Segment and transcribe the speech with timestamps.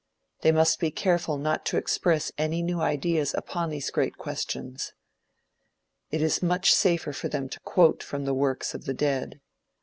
[0.41, 4.93] They must be careful not to express any new ideas upon these great questions.
[6.09, 9.41] It is much safer for them to quote from the works of the dead.